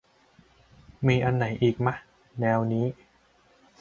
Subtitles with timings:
[1.07, 1.93] มีอันไหนอีกมะ
[2.39, 2.85] แนวนี้